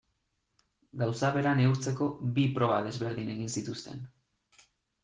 [1.01, 2.09] Gauza bera neurtzeko
[2.39, 4.07] bi proba desberdin egin zituzten.